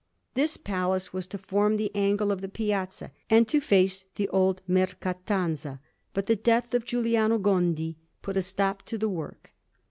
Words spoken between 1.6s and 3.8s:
the angle of the piazza and to